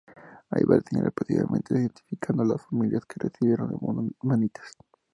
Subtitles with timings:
[0.49, 4.75] Hay varias señales posiblemente identificando a las familias que residieron en Manitas.